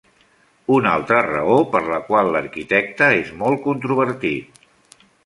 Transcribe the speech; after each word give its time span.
Una 0.77 0.93
altra 0.99 1.19
raó 1.27 1.57
per 1.75 1.81
la 1.89 1.99
qual 2.07 2.31
l'arquitecte 2.37 3.11
és 3.19 3.29
molt 3.43 3.63
controvertit. 3.67 4.65